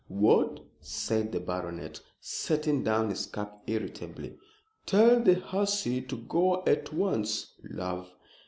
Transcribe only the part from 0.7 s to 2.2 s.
said the baronet,